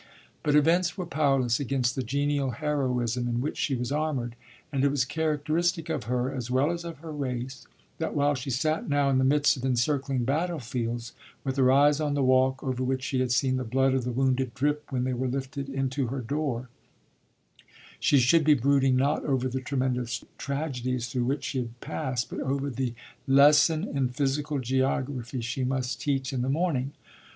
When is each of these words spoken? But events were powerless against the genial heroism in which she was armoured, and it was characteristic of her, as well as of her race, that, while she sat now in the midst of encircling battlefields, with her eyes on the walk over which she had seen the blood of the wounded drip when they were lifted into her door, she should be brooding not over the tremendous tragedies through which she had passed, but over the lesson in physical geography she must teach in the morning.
But 0.41 0.55
events 0.55 0.97
were 0.97 1.05
powerless 1.05 1.59
against 1.59 1.93
the 1.95 2.01
genial 2.01 2.49
heroism 2.49 3.27
in 3.27 3.39
which 3.39 3.55
she 3.59 3.75
was 3.75 3.91
armoured, 3.91 4.35
and 4.71 4.83
it 4.83 4.89
was 4.89 5.05
characteristic 5.05 5.89
of 5.89 6.05
her, 6.05 6.33
as 6.33 6.49
well 6.49 6.71
as 6.71 6.83
of 6.83 6.97
her 7.05 7.11
race, 7.11 7.67
that, 7.99 8.15
while 8.15 8.33
she 8.33 8.49
sat 8.49 8.89
now 8.89 9.11
in 9.11 9.19
the 9.19 9.23
midst 9.23 9.57
of 9.57 9.63
encircling 9.63 10.23
battlefields, 10.23 11.13
with 11.43 11.55
her 11.57 11.71
eyes 11.71 11.99
on 12.01 12.15
the 12.15 12.23
walk 12.23 12.63
over 12.63 12.83
which 12.83 13.03
she 13.03 13.19
had 13.19 13.31
seen 13.31 13.57
the 13.57 13.63
blood 13.63 13.93
of 13.93 14.03
the 14.03 14.11
wounded 14.11 14.55
drip 14.55 14.91
when 14.91 15.03
they 15.03 15.13
were 15.13 15.27
lifted 15.27 15.69
into 15.69 16.07
her 16.07 16.21
door, 16.21 16.67
she 17.99 18.17
should 18.17 18.43
be 18.43 18.55
brooding 18.55 18.95
not 18.95 19.23
over 19.23 19.47
the 19.47 19.61
tremendous 19.61 20.25
tragedies 20.39 21.09
through 21.09 21.25
which 21.25 21.43
she 21.43 21.59
had 21.59 21.79
passed, 21.79 22.27
but 22.27 22.39
over 22.39 22.71
the 22.71 22.95
lesson 23.27 23.83
in 23.83 24.09
physical 24.09 24.57
geography 24.57 25.41
she 25.41 25.63
must 25.63 26.01
teach 26.01 26.33
in 26.33 26.41
the 26.41 26.49
morning. 26.49 26.91